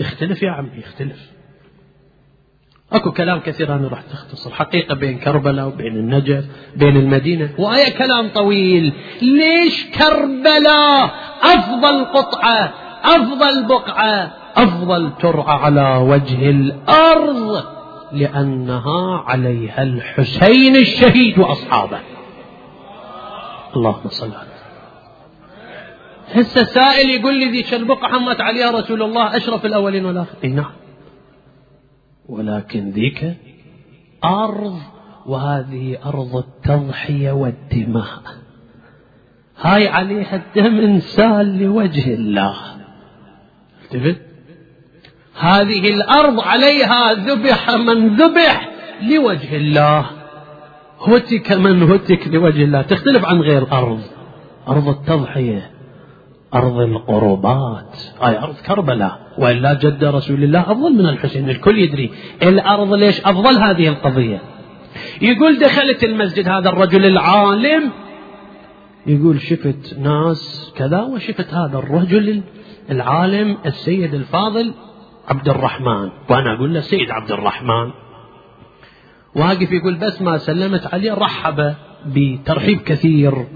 [0.01, 1.38] يختلف يا عمي يختلف.
[2.93, 4.51] أكو كلام كثير أنا راح تختصر.
[4.51, 6.45] حقيقة بين كربلاء وبين النجف
[6.77, 7.51] بين المدينة.
[7.59, 8.93] وهي كلام طويل.
[9.23, 11.11] ليش كربلاء؟
[11.43, 12.73] أفضل قطعة
[13.05, 17.65] أفضل بقعة أفضل ترعى على وجه الأرض
[18.13, 22.01] لأنها عليها الحسين الشهيد وأصحابه.
[23.77, 24.49] اللهم صل على
[26.33, 30.57] هسه سائل يقول لي ذيك البقعه حمت عليها رسول الله أشرف الأولين والآخرين.
[30.57, 30.88] نعم.
[32.29, 33.35] ولكن ذيك
[34.25, 34.79] أرض
[35.27, 38.23] وهذه أرض التضحية والدماء.
[39.61, 42.57] هاي عليها الدم إنسان لوجه الله.
[43.85, 44.21] التفت
[45.39, 48.71] هذه الأرض عليها ذبح من ذبح
[49.03, 50.11] لوجه الله.
[51.07, 52.83] هتك من هتك لوجه الله.
[52.83, 54.01] تختلف عن غير أرض.
[54.69, 55.71] أرض التضحية.
[56.55, 57.97] أرض القربات.
[58.21, 59.21] هاي أرض كربلاء.
[59.39, 61.51] وإلا جد رسول الله أفضل من الحسين.
[61.51, 62.11] الكل يدري
[62.43, 64.41] الأرض ليش أفضل هذه القضية.
[65.23, 67.91] يقول دخلت المسجد هذا الرجل العالم.
[69.07, 72.43] يقول شفت ناس كذا وشفت هذا الرجل
[72.91, 74.75] العالم السيد الفاضل
[75.29, 76.11] عبد الرحمن.
[76.31, 77.91] وأنا أقول له سيد عبد الرحمن.
[79.37, 81.75] واقف يقول بس ما سلمت عليه رحب
[82.07, 83.47] بترحيب كثير.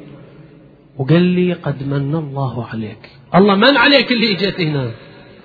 [1.03, 3.11] وقال لي قد من الله عليك.
[3.35, 4.91] الله من عليك اللي اجيت هنا.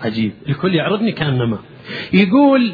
[0.01, 0.31] عجيب.
[0.49, 1.59] الكل يعرضني كأنما.
[2.13, 2.73] يقول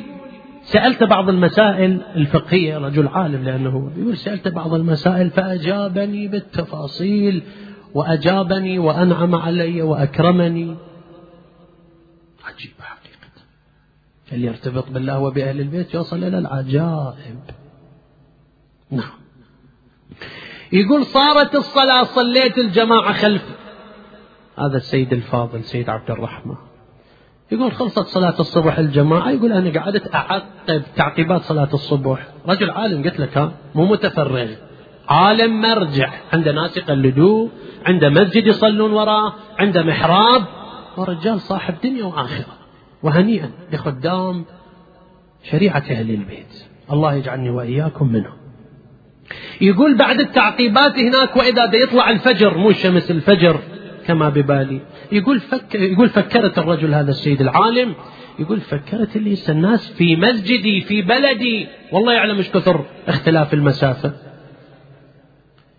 [0.64, 7.44] سألت بعض المسائل الفقهية رجل عالم لأنه يقول سألت بعض المسائل فأجابني بالتفاصيل
[7.94, 10.76] وأجابني وأنعم علي وأكرمني.
[12.46, 13.44] عجيب حقيقة.
[14.32, 17.40] اللي يرتبط بالله وبأهل البيت؟ يوصل إلى العجائب.
[18.92, 19.23] نعم.
[20.74, 23.44] يقول صارت الصلاة صليت الجماعة خلف.
[24.60, 26.56] هذا السيد الفاضل سيد عبد الرحمن.
[27.52, 32.28] يقول خلصت صلاة الصبح الجماعة يقول أنا قعدت أعقب تعقيبات صلاة الصبح.
[32.48, 34.48] رجل عالم قلت لك ها مو متفرغ.
[35.10, 36.12] عالم مرجع.
[36.34, 37.50] عنده ناس يقلدوه
[37.86, 40.44] عنده مسجد يصلون وراه عنده محراب.
[40.98, 42.54] ورجال صاحب دنيا وآخرة.
[43.04, 44.46] وهنيئا لخدام
[45.44, 46.66] شريعة أهل البيت.
[46.92, 48.43] الله يجعلني وإياكم منهم.
[49.62, 53.60] يقول بعد التعقيبات هناك وإذا بيطلع الفجر مو شمس الفجر
[54.08, 54.82] كما ببالي.
[55.12, 57.96] يقول فك يقول فكرت الرجل هذا السيد العالم
[58.40, 61.68] يقول فكرت اللي الناس في مسجدي في بلدي.
[61.92, 64.14] والله يعلم إيش كثر اختلاف المسافة.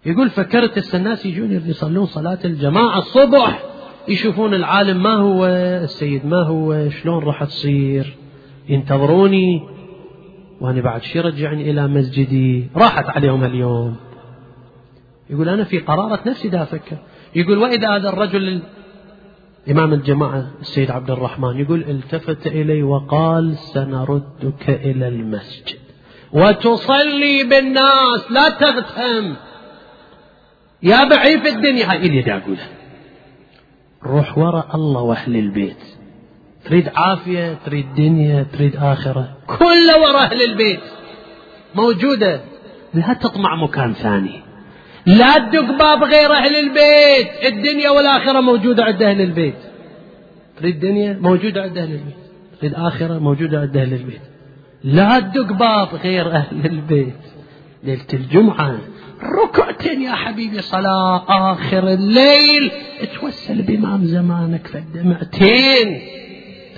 [0.07, 3.63] يقول فكرت الناس يجون يصلون صلاة الجماعة الصبح
[4.09, 5.47] يشوفون العالم ما هو
[5.85, 8.17] السيد ما هو شلون راح تصير؟
[8.69, 9.74] ينتظروني
[10.61, 12.69] وأنا بعد شي رجعني إلى مسجدي.
[12.77, 13.97] راحت عليهم اليوم.
[15.31, 16.97] يقول أنا في قرارة نفسي دا أفكر.
[17.35, 18.63] يقول وإذا هذا الرجل
[19.71, 25.79] إمام الجماعة السيد عبد الرحمن يقول التفت إلي وقال سنردك إلى المسجد.
[26.33, 29.35] وتصلي بالناس لا تغتم
[30.83, 31.91] يا بعيف الدنيا.
[31.91, 32.69] هاي اللي دا أقولها
[34.03, 35.94] روح وراء الله وأهل البيت.
[36.65, 39.37] تريد عافية تريد دنيا تريد آخرة.
[39.47, 40.81] كله وراء أهل البيت.
[41.75, 42.41] موجودة.
[42.95, 44.41] لا تطمع مكان ثاني.
[45.07, 47.53] لا تدق باب غير أهل البيت.
[47.53, 49.55] الدنيا والآخرة موجودة عند أهل البيت.
[50.61, 52.15] تريد دنيا؟ موجودة عند أهل البيت.
[52.61, 54.21] تريد آخرة؟ موجودة عند أهل البيت.
[54.85, 57.21] لا تدق باب غير أهل البيت.
[57.83, 58.79] ليلة الجمعة.
[59.45, 61.25] ركعتين يا حبيبي صلاة.
[61.53, 62.71] آخر الليل.
[63.21, 66.01] توسل بإمام زمانك فالدمعتين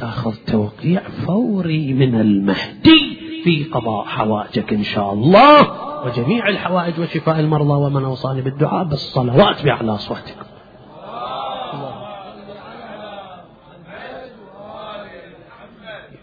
[0.00, 5.86] تاخذ توقيع فوري من المهدي في قضاء حوائجك إن شاء الله.
[6.06, 10.46] وجميع الحوائج وشفاء المرضى ومن أوصاني بالدعاء بالصلوات بأعلى أصواتكم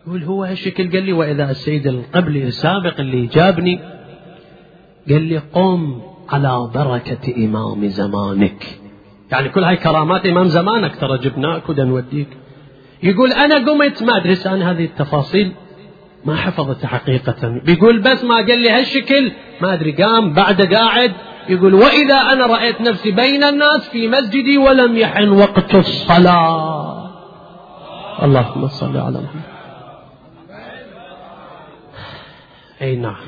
[0.08, 3.80] يقول هو هالشكل قال لي وإذا السيد القبلي السابق اللي جابني
[5.10, 8.80] قال لي قم على بركة إمام زمانك.
[9.32, 12.28] يعني كل هاي كرامات إمام زمانك ترى جبناك ودا نوديك
[13.04, 15.52] يقول أنا قمت ما أدري أنا هذه التفاصيل.
[16.26, 17.60] ما حفظتها حقيقة.
[17.66, 19.32] بيقول بس ما قال لي هالشكل.
[19.62, 21.14] ما أدري قام بعد قاعد.
[21.50, 26.94] يقول وإذا أنا رأيت نفسي بين الناس في مسجدي ولم يحن وقت الصلاة.
[28.24, 29.54] اللهم صل على محمد.
[32.82, 33.26] أي نعم.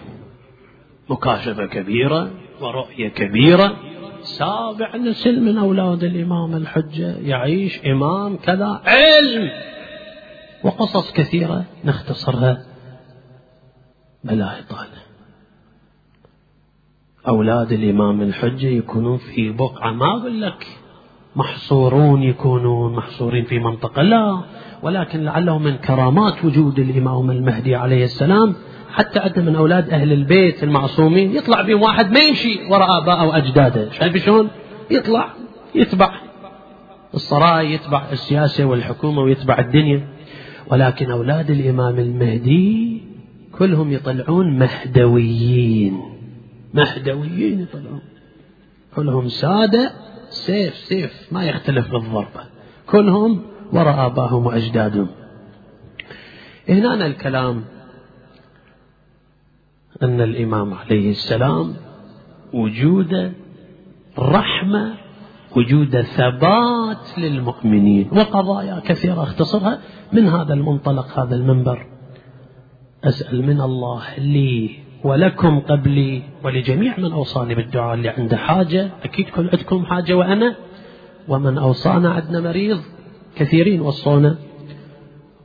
[1.09, 3.75] مكاشفة كبيرة ورؤية كبيرة.
[4.25, 9.49] سابع نسل من أولاد الإمام الحجة يعيش إمام كذا علم.
[10.63, 12.65] وقصص كثيرة نختصرها.
[14.23, 15.05] بلا إطالة.
[17.27, 20.67] أولاد الإمام الحجة يكونون في بقعة ما أقول لك.
[21.35, 24.43] محصورون يكونون محصورين في منطقة لا.
[24.83, 28.55] ولكن لعله من كرامات وجود الإمام المهدي عليه السلام
[28.95, 33.91] حتى عدة من أولاد أهل البيت المعصومين يطلع بهم واحد ما يمشي وراء آبائه وأجداده.
[33.91, 34.49] شايف شلون؟
[34.91, 35.33] يطلع
[35.75, 36.11] يتبع
[37.13, 40.07] الصراي يتبع السياسة والحكومة ويتبع الدنيا.
[40.67, 43.01] ولكن أولاد الإمام المهدي
[43.57, 46.01] كلهم يطلعون مهدويين.
[46.73, 48.01] مهدويين يطلعون.
[48.95, 49.91] كلهم سادة
[50.29, 52.41] سيف سيف ما يختلف بالضربة.
[52.87, 53.41] كلهم
[53.73, 55.07] وراء آبائهم وأجدادهم.
[56.69, 57.63] هنا الكلام
[60.03, 61.73] أن الإمام عليه السلام
[62.53, 63.33] وجود
[64.19, 64.93] رحمة
[65.55, 69.79] وجود ثبات للمؤمنين وقضايا كثيرة اختصرها
[70.13, 71.85] من هذا المنطلق هذا المنبر.
[73.03, 74.69] أسأل من الله لي
[75.03, 80.55] ولكم قبلي ولجميع من أوصاني بالدعاء اللي عنده حاجة أكيد كل عندكم حاجة وأنا
[81.27, 82.79] ومن أوصانا عندنا مريض
[83.35, 84.35] كثيرين وصونا.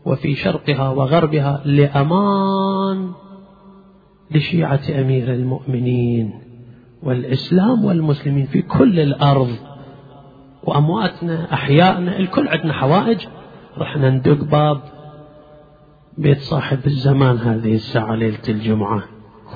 [0.04, 3.12] وفي شرقها وغربها لأمان
[4.34, 6.32] لشيعة أمير المؤمنين
[7.02, 9.50] والإسلام والمسلمين في كل الأرض.
[10.64, 13.18] وأمواتنا أحيائنا الكل عندنا حوائج.
[13.78, 14.80] رحنا ندق باب
[16.18, 19.02] بيت صاحب الزمان هذه الساعة ليلة الجمعة.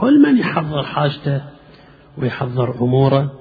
[0.00, 1.42] كل من يحضر حاجته
[2.18, 3.32] ويحضر أموره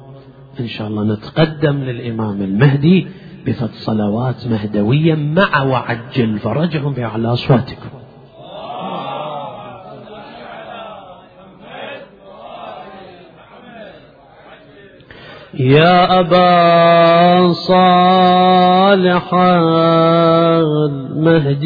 [0.59, 3.07] إن شاء الله نتقدم للإمام المهدي
[3.45, 7.89] بفضل صلوات مهدوية مع وعجل فرجهم بأعلى أصواتكم.
[15.60, 19.34] يا أبا صالح
[20.84, 21.64] المهدي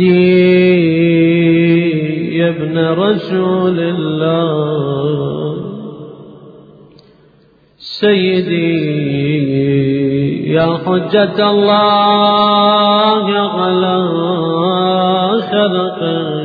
[2.38, 5.58] يا ابن رسول الله.
[7.78, 8.98] سيدي
[10.52, 13.26] يا حجة الله
[13.58, 14.00] غلا
[15.42, 16.38] خلقه.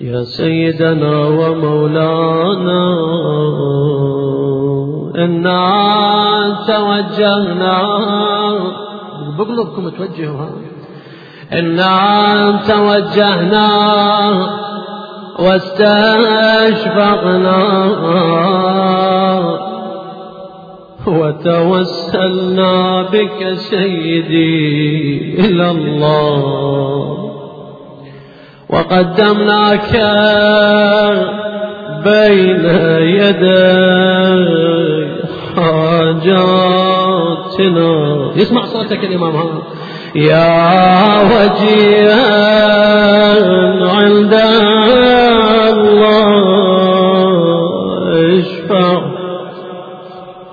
[0.00, 2.82] يا سيدنا ومولانا
[5.24, 7.76] إنا توجهنا.
[9.38, 10.46] بقلبكم توجهوا
[11.52, 13.68] إنا توجهنا
[15.38, 17.12] واستشفقنا
[21.06, 24.60] وتوسلنا بك سيدي
[25.46, 26.42] إلى الله.
[28.70, 29.94] وقدمناك
[32.04, 32.64] بين
[33.20, 35.01] يدي
[35.56, 36.92] حاجاتنا.
[38.36, 39.48] يسمع صوتك الإمام ها
[40.14, 42.32] يا وجيها
[43.90, 44.34] عند
[45.72, 45.98] الله
[48.38, 49.02] اشفع.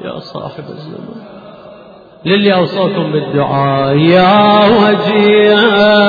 [0.05, 1.19] يا صاحب الزمان.
[2.25, 3.95] للي أوصاكم بالدعاء.
[3.97, 5.99] يا وجيها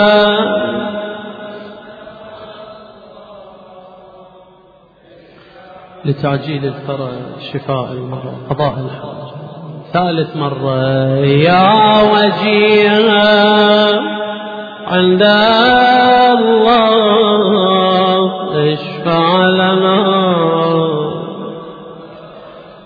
[6.05, 7.13] لتعجيل الفرج
[7.53, 9.21] شفاء المرض قضاء الحاجة
[9.93, 10.85] ثالث مرة
[11.25, 13.31] يا وجيها
[14.87, 15.23] عند
[16.81, 18.31] الله
[18.73, 20.01] اشفع لنا.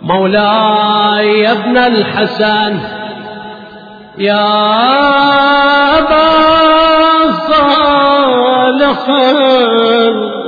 [0.03, 2.79] مولاي يا ابن الحسن
[4.19, 4.49] يا
[5.99, 6.31] أبا
[7.49, 9.09] صالح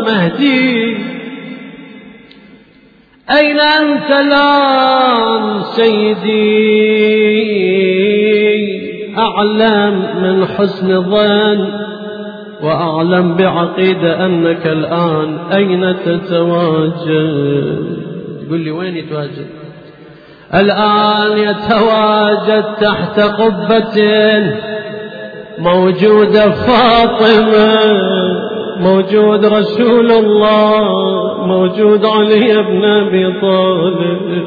[0.06, 0.85] المهدي
[3.38, 6.76] أين أنت الآن سيدي؟
[9.18, 11.68] أعلم من حسن الظن
[12.62, 17.06] وأعلم بعقيدة أنك الآن أين تتواجد؟
[18.46, 19.46] يقول لي وين يتواجد؟
[20.54, 24.02] الآن يتواجد تحت قبة
[25.58, 28.45] موجودة فاطمة.
[28.80, 34.44] موجود رسول الله موجود علي بن أبي طالب.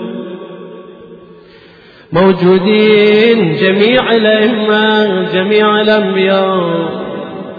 [2.14, 6.90] موجودين جميع الأئمة جميع الأنبياء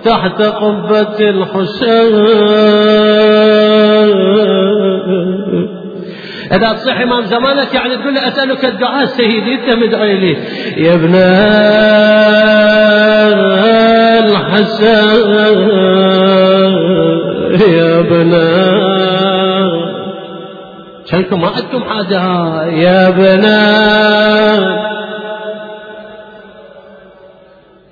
[0.04, 2.14] تحت قبة الحسين.
[6.52, 10.36] إذا تصح إمام زمانك يعني تقول أسألك الدعاء سيدي أنت مدعي لي
[10.76, 11.14] يا ابن
[14.26, 15.30] الحسن
[17.60, 18.30] يا ابن
[21.04, 22.20] شانكم ما عندكم حاجة
[22.64, 23.44] يا ابن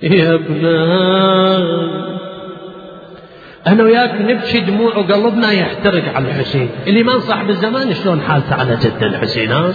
[0.02, 0.66] يا ابن
[3.66, 6.68] أنا وياك نبكي دموع وقلبنا يحترق على الحسين.
[6.86, 9.72] الإمام صاحب الزمان شلون حالته على جد الحسين ها؟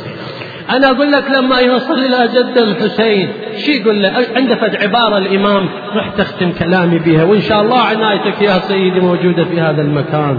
[0.70, 5.70] أنا أقول لك لما يوصل إلى جد الحسين شي يقول له؟ عنده فد عبارة الإمام
[5.96, 10.38] راح تختم كلامي بها وإن شاء الله عنايتك يا سيدي موجودة في هذا المكان.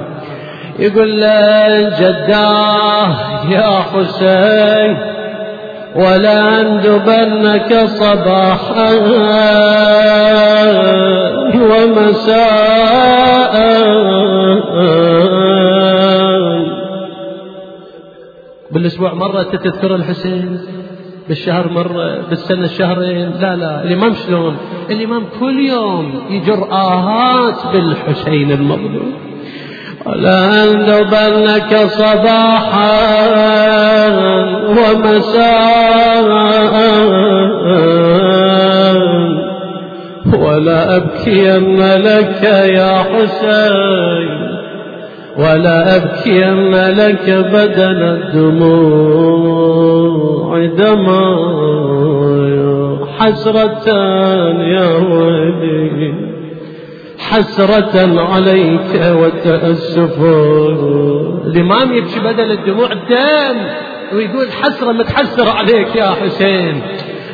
[0.78, 3.08] يقول له جداه
[3.50, 4.96] يا حسين
[5.94, 8.90] ولا أندبنك صباحا
[11.54, 13.54] ومساء.
[18.74, 20.58] بالأسبوع مرة تذكر الحسين
[21.28, 24.56] بالشهر مرة بالسنة شهرين لا لا الإمام شلون؟
[24.90, 29.12] الإمام كل يوم يجر آهات بالحسين المظلوم.
[30.06, 32.90] لأندبنك صباحا
[34.68, 35.94] ومساء.
[40.38, 44.53] ولا أبكين لك يا حسين.
[45.38, 49.74] ولا أبكين لك بدل الدموع
[50.66, 51.24] دما
[53.18, 53.88] حسرة
[54.62, 56.14] يا ولي
[57.18, 60.18] حسرة عليك وتأسف.
[61.46, 63.56] الإمام يبكي بدل الدموع دم
[64.16, 66.82] ويقول حسرة متحسر عليك يا حسين.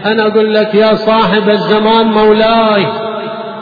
[0.06, 2.86] أنا أقول لك يا صاحب الزمان مولاي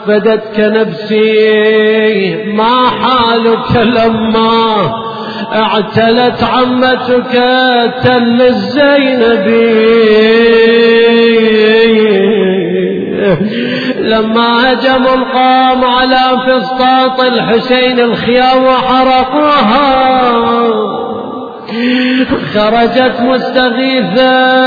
[0.07, 4.93] فدتك نفسي ما حالك لما
[5.55, 7.33] أعتلت عمتك
[8.03, 9.79] تل الزينبي
[13.99, 19.79] لما هجموا القوم على فسطاط الحسين الخيام وحرقوها.
[22.53, 24.59] خرجت مستغيثة.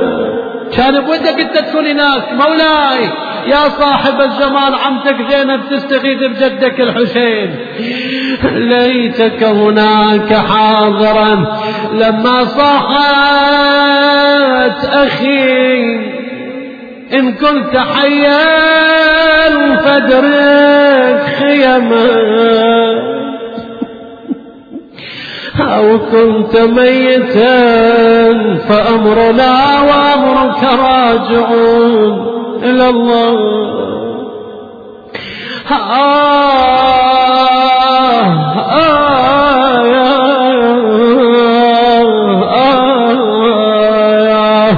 [0.76, 3.10] كان بودك انت تكون هناك مولاي.
[3.46, 7.56] يا صاحب الزمان عمتك زينب تستغيث بجدك الحسين.
[8.52, 11.58] ليتك هناك حاضرا
[11.92, 13.76] لما صاحت
[14.84, 15.96] أخي
[17.12, 18.46] إن كنت حيا
[19.76, 22.08] فادرك خيما
[25.60, 27.58] أو كنت ميتا
[28.68, 32.35] فأمرنا وأمرك راجعون.
[32.62, 33.36] إلى الله
[35.70, 36.06] آه
[44.16, 44.70] آه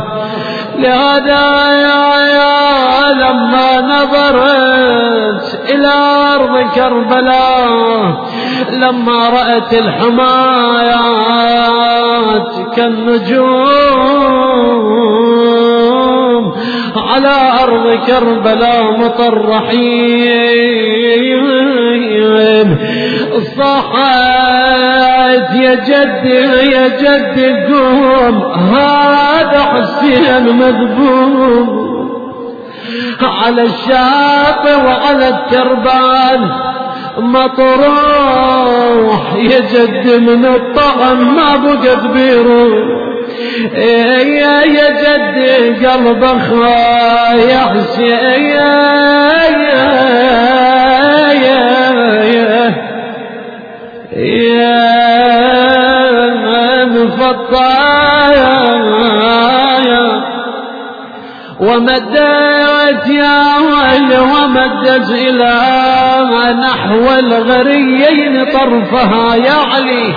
[0.78, 5.92] لهذا يا لما نظرت إلى
[6.34, 8.28] أرض كربلاء
[8.72, 11.08] لما رأت الحمايات
[12.76, 14.38] كالنجوم
[17.26, 20.28] على أرض كربلاء مطرحين.
[23.58, 26.40] صحت يا جدي
[26.72, 28.36] يا جدي قوم
[28.74, 31.68] هذا حسين مذبوب
[33.22, 36.40] على الشاطئ وعلى التربان
[37.18, 38.28] مطروح.
[39.08, 42.97] روح يا جد من الطعم ما بقت بيروح
[43.74, 48.78] يا يا جد قلب اخوة يا يا
[49.48, 49.92] يا
[51.32, 51.58] يا
[54.16, 54.98] يا
[61.60, 65.54] ومدت يا ويل ومدت إلى
[66.60, 70.14] نحو الغريين طرفها يا علي.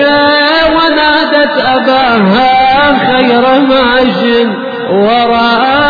[0.00, 0.28] يا
[0.76, 2.50] ونادت أباها
[3.06, 4.46] خير ماج
[4.90, 5.80] ورايا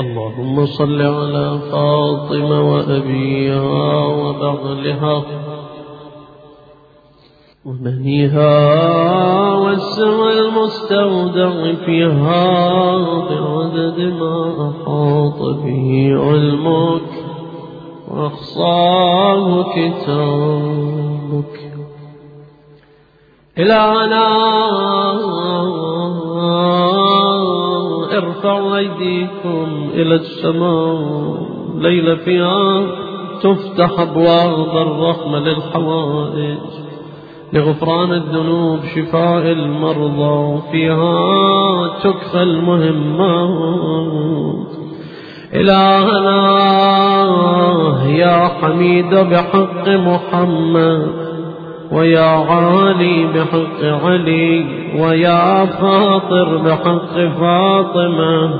[0.00, 5.22] اللهم صل على فاطمة وأبيها وبغلها
[7.68, 8.54] ومنيها
[9.54, 12.96] والسر المستودع فيها
[13.30, 17.10] بعدد ما أحاط به علمك
[18.08, 21.56] وأخصاه كتابك.
[23.58, 24.26] إلهنا
[28.18, 32.86] ارفعوا أيديكم إلى السماء ليلة فيها
[33.42, 36.87] تفتح أبواب الرحمة للحوائج.
[37.52, 43.88] لغفران الذنوب شفاء المرضى فيها تكفى المهمات.
[45.54, 46.40] إلهنا
[48.06, 51.08] يا حميد بحق محمد
[51.92, 54.64] ويا عالي بحق علي
[55.00, 58.54] ويا فاطر بحق فاطمة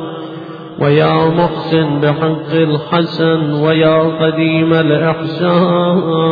[0.80, 6.28] ويا محسن بحق الحسن ويا قديم الإحسان.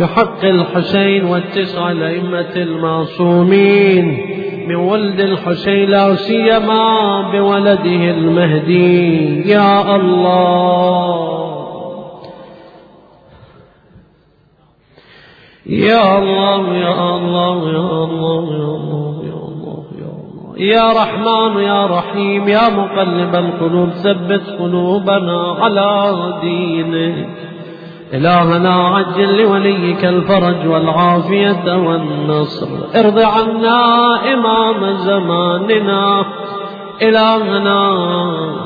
[0.00, 4.34] بحق الحسين والتسع الأئمة المعصومين.
[4.68, 9.50] من ولد الحسين لا سيما بولده المهدي.
[9.50, 11.38] يا الله.
[15.66, 20.58] يا الله يا الله يا الله يا الله يا الله يا الله.
[20.58, 27.47] يا رحمن يا رحيم يا مقلب القلوب ثبت قلوبنا على دينك.
[28.14, 32.66] إلهنا عجل لوليك الفرج والعافية والنصر.
[32.96, 36.24] ارض عنا إمام زماننا.
[37.02, 37.94] إلهنا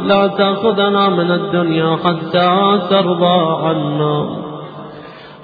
[0.06, 4.26] لا تأخذنا من الدنيا حتى ترضى عنا.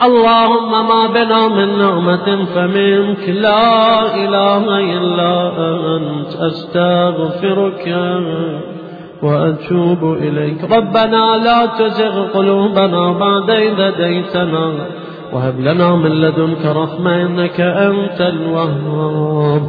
[0.02, 5.52] اللهم ما بنا من نعمة فمنك لا إله إلا
[5.96, 6.28] أنت.
[6.40, 7.88] أستغفرك.
[9.22, 10.64] وأتوب إليك.
[10.64, 14.72] ربنا لا تزغ قلوبنا بعد إذ هديتنا
[15.32, 19.62] وهب لنا من لدنك رحمة إنك أنت الوهاب.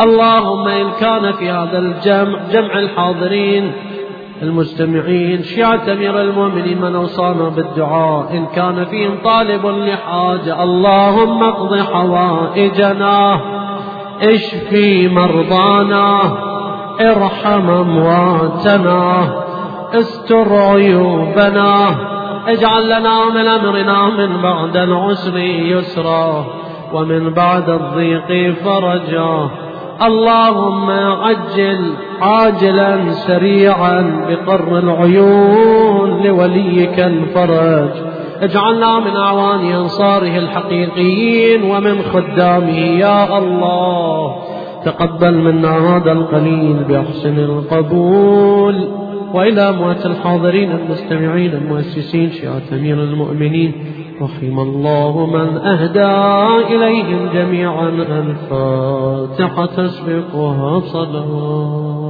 [0.00, 3.72] اللهم إن كان في هذا الجمع جمع الحاضرين
[4.42, 8.36] المستمعين شيعة أمير المؤمنين من أوصانا بالدعاء.
[8.36, 13.40] إن كان فيهم طالب لحاجة اللهم اقض حوائجنا
[14.22, 16.20] اشفي مرضانا.
[17.00, 19.28] إرحم أمواتنا
[19.94, 21.96] استر عيوبنا
[22.48, 26.46] اجعل لنا من أمرنا من بعد العسر يسرا
[26.92, 29.48] ومن بعد الضيق فرجا.
[30.06, 31.92] اللهم عجل
[32.22, 37.90] عاجلا سريعا بقر العيون لوليك الفرج.
[38.42, 44.36] اجعلنا من أعوان أنصاره الحقيقيين ومن خدامه يا الله.
[44.86, 48.88] تقبل منا هذا القليل بأحسن القبول.
[49.34, 53.72] وإلى أموات الحاضرين المستمعين المؤسسين شيعة أمير المؤمنين
[54.22, 56.14] رحم الله من أهدى
[56.74, 57.88] إليهم جميعا.
[57.88, 62.05] الفاتحة تسبقها صلوات